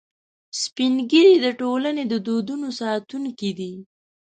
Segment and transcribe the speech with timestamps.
[0.61, 3.73] سپین ږیری د ټولنې د دودونو ساتونکي دي